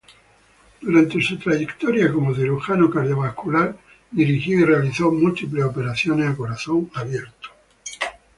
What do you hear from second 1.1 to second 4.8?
su trayectoria como cirujano cardiovascular, dirigió y